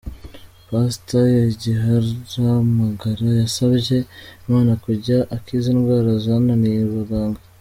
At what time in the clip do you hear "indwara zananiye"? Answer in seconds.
5.75-6.81